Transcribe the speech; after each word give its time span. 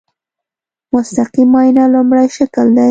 مستقیم 0.93 1.47
معاینه 1.53 1.83
لومړی 1.93 2.27
شکل 2.37 2.65
دی. 2.73 2.79